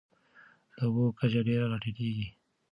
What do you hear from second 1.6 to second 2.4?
راټیټېږي.